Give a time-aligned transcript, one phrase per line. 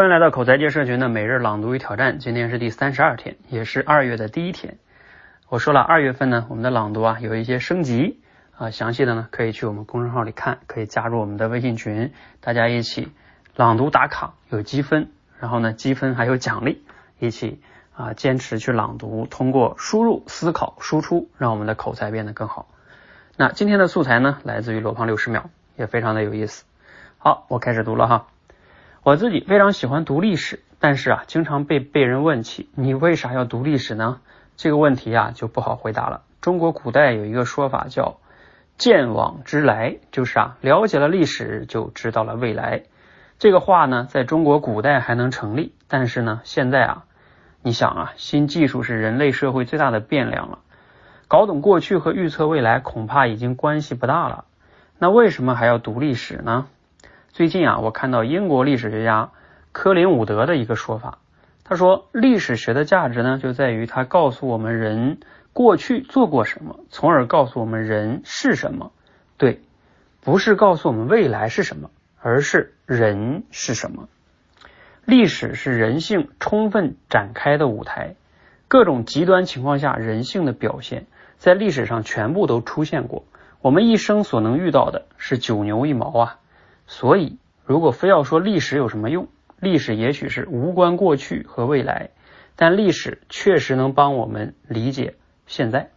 [0.00, 4.78] 欢迎来到口才界社群的每日朗读与挑战，今天是第三十二天，也是二月的第一天。
[5.50, 8.18] 我说了，二月份呢，我们的朗读啊有一些升级
[8.56, 13.12] 啊，详细的呢可以去我们公众号里看，可以加入我们的微信群，大家一起
[13.56, 16.82] 朗读打卡，有积分，然后呢积分还有奖励，
[17.18, 17.60] 一起
[17.94, 22.68] 啊坚持去朗读，通过输入、思考、输出，让我们的口才变得更好。
[23.36, 26.64] 那今天的素材呢，来自于罗胖六十秒，也非常的有意思。
[27.18, 28.28] 好，我开始读了哈。
[29.02, 34.20] 我自己非常喜欢读历史，但是啊，经常被被人问起，你为啥要读历史呢？
[34.58, 36.20] 这个问题啊就不好回答了。
[36.42, 38.18] 中国古代有一个说法叫
[38.76, 42.82] “见往知来”，就是啊，了解了历史就知道了未来。
[43.38, 47.04] 这个话呢，在中国古代还能成立，但是呢，现在啊，
[47.62, 50.58] 你想啊，新技术是人类社会最大的变量了，
[51.26, 54.44] 搞懂过去和预测未来恐怕已经关系不大了。
[54.98, 56.66] 那为什么还要读历史呢？
[57.32, 59.30] 最近啊，我看到英国历史学家
[59.70, 61.18] 科林伍德的一个说法，
[61.62, 65.18] 他说历史学的价值呢，就在于它告诉我们人
[65.52, 68.90] 过去做过什么，从而告诉我们人是什么。
[69.38, 69.60] 对，
[70.22, 74.08] 不是告诉我们未来是什么，而是人是什么。
[75.04, 78.16] 历史是人性充分展开的舞台，
[78.66, 81.06] 各种极端情况下人性的表现，
[81.38, 83.24] 在历史上全部都出现过。
[83.60, 86.39] 我们一生所能遇到的是九牛一毛啊。
[86.92, 89.28] 所以，如果非要说历史有什么用，
[89.60, 92.10] 历史也许是无关过去和未来，
[92.56, 95.14] 但历史确实能帮我们理解
[95.46, 95.90] 现在。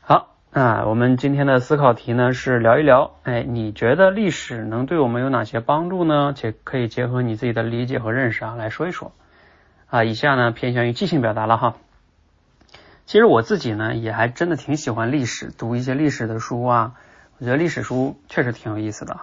[0.00, 6.34] 好啊，我们今天的思考题呢是聊一聊，哎，你觉得历史能对我们有哪些帮助呢？
[6.36, 9.10] 且可以结合你自己的理解和认识啊来说一说。
[9.88, 11.74] 啊，以下呢偏向于即兴表达了哈。
[13.06, 16.94] 其实我自己呢也还真的挺喜欢历史，读一些历史的书啊，
[17.38, 19.18] 我觉得历史书确实挺有意思的。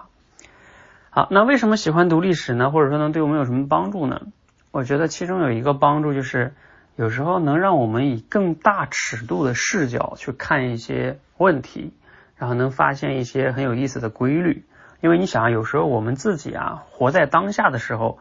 [1.12, 2.70] 好，那为什么喜欢读历史呢？
[2.70, 4.28] 或者说能对我们有什么帮助呢？
[4.70, 6.54] 我觉得其中有一个帮助就是，
[6.94, 11.92] 有时候能让我们以更大尺度的视角去看一些问题，
[12.36, 14.64] 然后能发现一些很有意思的规律。
[15.00, 18.20] 因为你想，有时候我们自己啊，活在当下的时候，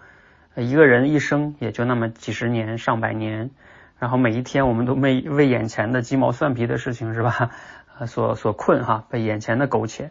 [0.56, 3.52] 一个人一生也就那么几十年、上百年，
[4.00, 7.52] 然后每一天我们都为为眼前的鸡毛蒜皮的事情是吧，
[8.08, 10.09] 所所困哈，被眼前的苟且。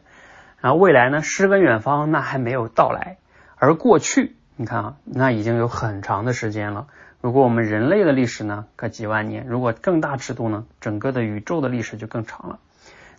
[0.61, 3.19] 然后未来呢，诗跟远方那还没有到来，
[3.57, 6.89] 而过去你看啊，那已经有很长的时间了。
[7.21, 12.59] 如果我们人类的历史呢，可几万年；如果更大尺度呢，整个的宇宙的历史就更长了。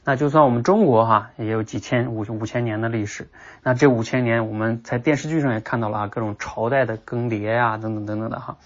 [0.03, 3.29] 那就算我们中国哈，也有几千五五千年的历史。
[3.63, 8.57] 那这五千年，我们在电视剧上也看到了啊，各种朝代的更迭呀，等等等等的哈。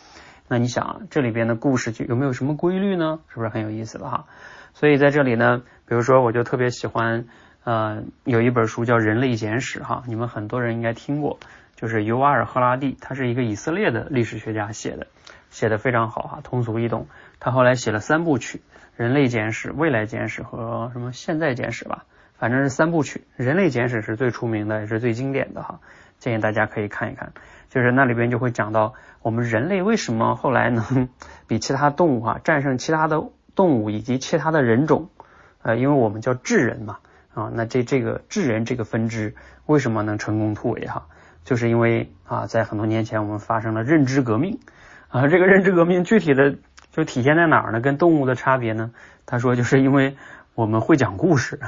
[0.47, 3.19] 那你想这里边的故事就有没有什么规律呢？
[3.29, 4.25] 是不是很有意思的哈？
[4.73, 7.25] 所以在这里呢，比如说我就特别喜欢。
[7.63, 11.40] 呃，有一本书叫《人类简史》哈，你们很多人应该听过，
[11.78, 15.07] 就是尤瓦尔·赫拉蒂，他是一个以色列的历史学家写的，
[15.50, 17.07] 写的非常好哈，通俗易懂。
[17.40, 18.57] 他后来写了三部曲，
[18.97, 22.03] 《人类简史》、《未来简史》和什么《现在简史》吧，
[22.38, 25.80] 反正是三部曲，《人类简史》是最出名的，也是最经典的哈，
[26.19, 27.31] 建议大家可以看一看。
[27.69, 31.07] 就是那里边就会讲到我们人类为什么后来能
[31.47, 33.24] 比其他动物哈战胜其他的
[33.56, 35.07] 动物以及其他的人种，
[35.62, 37.00] 呃，因为我们叫智人嘛。
[37.33, 39.35] 啊，那这这个智人这个分支
[39.66, 41.07] 为什么能成功突围哈？
[41.44, 44.59] 就是因为啊，在很多年前我们发生了认知革命
[45.09, 46.55] 啊，这个认知革命具体的
[46.91, 47.81] 就体现在哪儿呢？
[47.81, 48.91] 跟动物的差别呢？
[49.25, 50.16] 他说就是因为
[50.53, 51.59] 我们会讲故事，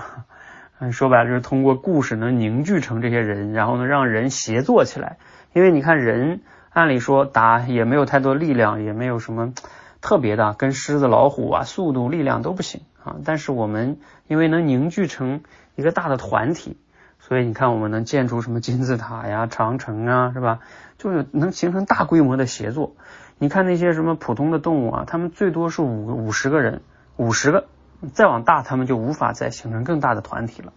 [0.79, 5.17] 嗯，说白了就是通过故事能凝聚成这些人，然后呢让人协作起来。
[5.53, 9.53] 因为你看人按理说打也没有太多力量，也没有什么
[9.99, 12.81] 特别的，跟狮子老虎啊速度力量都不行。
[13.05, 13.17] 啊！
[13.23, 15.43] 但是我们因为能凝聚成
[15.75, 16.75] 一个大的团体，
[17.19, 20.59] 所以你看我们能建出什么金字塔呀、长城啊，是吧？
[20.97, 22.95] 就是能形成大规模的协作。
[23.37, 26.81] 你看那些什么普通的动物啊，他们最多是五五十个人，
[27.17, 27.67] 五十个，
[28.13, 30.73] 再往大他们就无法再形成更大的团体了。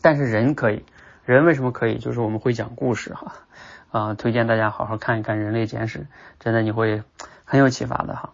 [0.00, 0.84] 但是人可以，
[1.24, 1.98] 人为什么可以？
[1.98, 3.32] 就是我们会讲故事哈
[3.90, 4.14] 啊！
[4.14, 5.98] 推荐大家好好看一看《人类简史》，
[6.38, 7.02] 真的你会
[7.44, 8.30] 很有启发的哈。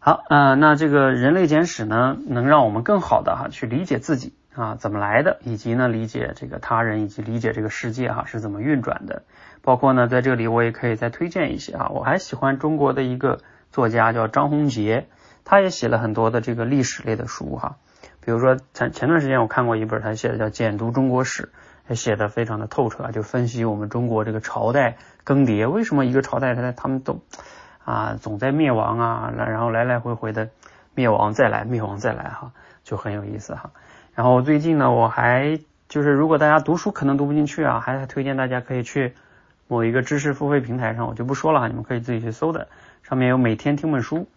[0.00, 9.22] 好啊，那这个人类简史呢，能让我们更好的哈去理解自己啊怎么来的，以及呢理解这个他人，以及理解这个世界哈是怎么运转的。
[9.60, 13.40] 包括呢在这里我也可以再推荐一些啊，我还喜欢中国的一个
[13.72, 15.08] 作家叫张宏杰，
[15.44, 17.76] 他也写了很多的这个历史类的书哈。
[18.24, 21.50] 比如说前前段时间我看过一本他写的叫《简读中国史》，
[21.90, 27.20] 也写的非常的透彻，就分析我们中国这个朝代更迭，为什么一个朝代他他们都。
[27.88, 30.50] 啊，总在灭亡啊，然后来来回回的
[30.94, 32.52] 灭亡再来，灭亡再来哈，
[32.84, 33.70] 就很有意思哈。
[34.14, 35.58] 然后最近呢，我还
[35.88, 39.14] 就是如果大家读书可能读不进去啊，还推荐大家可以去
[39.68, 42.68] 某一个知识付费平台上，我就不说了哈，你们可以自己去搜的。
[43.04, 44.28] 上面有每天听本书，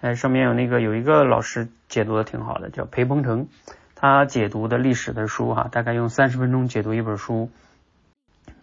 [0.00, 3.48] 哎，上面有那个有一个老师解读的挺好的，叫裴鹏程，
[3.96, 7.50] 他解读的历史的书哈，大概用三十分钟解读一本书，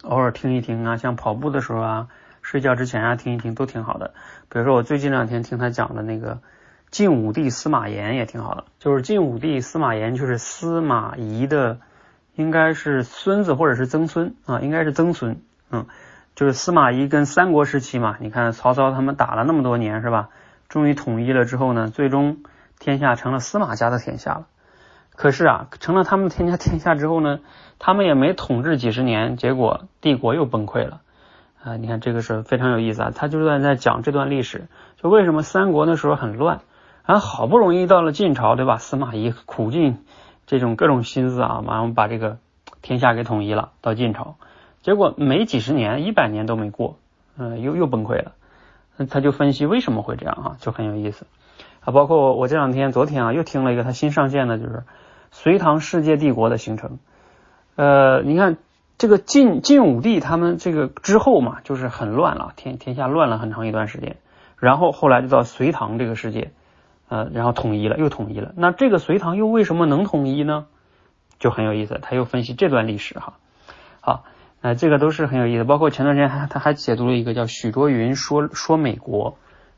[0.03, 2.07] 偶尔听一听啊，像跑步的时候啊，
[2.41, 4.13] 睡觉之前啊听一听都挺好的。
[4.49, 6.39] 比如说我最近两天听他讲的那个。
[6.91, 11.77] 晋武帝司马炎也挺好的，就是晋武帝司马炎就是司马懿的，
[12.33, 15.39] 应该是孙子或者是曾孙啊，应该是曾孙，
[15.69, 15.85] 嗯，
[16.33, 20.29] 就是司马懿跟三国时期嘛，你看曹操他们打了那么多年是吧？
[20.67, 22.37] 终于统一了之后呢，最终
[22.79, 24.47] 天下成了司马家的天下了。
[25.15, 27.39] 可是啊，成了他们天下天下之后呢，
[27.77, 31.01] 他们也没统治几十年，结果帝国又崩溃了。
[31.63, 34.67] 啊，你看这个是非常有意思啊，他就在在讲这段历史，
[35.01, 36.61] 就为什么三国那时候很乱。
[37.05, 38.77] 然后好不容易到了晋朝，对吧？
[38.77, 40.05] 司马懿苦尽
[40.45, 42.37] 这种各种心思啊，马上把这个
[42.83, 43.71] 天下给统一了。
[43.81, 44.35] 到晋朝，
[44.83, 46.97] 结果没几十年，一百年都没过，
[47.35, 48.33] 嗯，又又崩溃了。
[49.09, 51.25] 他就分析为什么会这样啊，就很有意思
[51.81, 51.91] 啊。
[51.91, 54.83] 包括我这两天，昨天啊，又听了一个他新上线的，就是
[55.31, 56.99] 隋唐世界帝国的形成。
[57.75, 58.57] 呃，你看
[58.99, 64.17] 这个晋晋武帝他们这个之后嘛，就是很乱了，天天下乱了很长一段时间。
[64.59, 66.51] 然后后来就到隋唐这个世界。
[67.11, 68.53] 呃，然后统一了，又统一了。
[68.55, 70.67] 那这个隋唐又为什么能统一呢？
[71.39, 71.97] 就很有意思。
[72.03, 73.33] 他又分析这段历史哈。
[73.99, 74.25] 好，
[74.61, 75.63] 那这个都是很有意思。
[75.63, 79.37] 包括前段时间他他还解读了一个叫许卓云说说美国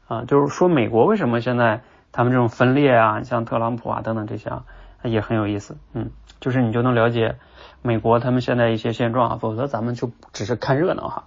[0.10, 4.66] 啊，就是说美国为什么现在他们这种分裂啊，像特朗普啊等等这些啊，
[5.04, 5.78] 也很有意思。
[5.94, 6.10] 嗯，
[6.42, 7.38] 就是你就能了解
[7.82, 11.24] 美国他们现在一些现状啊，否则咱们就只是看热闹哈。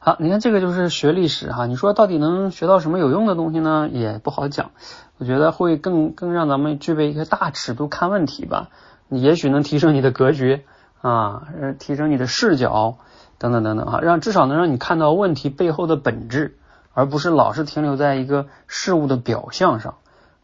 [0.00, 3.88] 好，你看这个就是学历史哈，你说到底能学到什么有用的东西呢？
[3.90, 4.70] 也不好讲。
[5.18, 8.68] 我觉得会更更让咱们具备一个大尺度看问题吧。
[9.08, 10.64] 你也许能提升你的格局
[11.00, 11.48] 啊，
[11.78, 12.98] 提升你的视角
[13.38, 16.58] 等等等等哈，让至少能让你看到问题背后的本质，
[16.92, 19.94] 而不是老是停留在一个事物的表象上。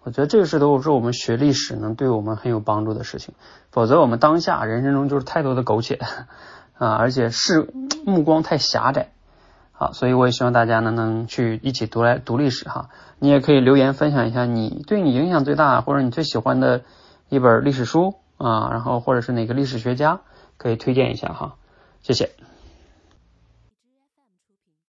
[0.03, 3.35] 我觉得这个是都是我们学历史能对我们很有帮助的事情。
[3.71, 5.99] 否则我们当下人生中就是太多的苟且
[6.79, 7.71] 啊，而且是
[8.05, 9.11] 目光太狭窄。
[9.73, 12.89] 好，所以我也希望大家呢能去一起读来读历史哈。
[13.19, 16.83] 你也可以留言分享一下你对你影响最大或者你最喜欢的
[17.29, 20.21] 一本历史书啊，然后或者是哪个历史学家
[20.57, 21.57] 可以推荐一下哈。
[22.03, 22.31] 谢谢。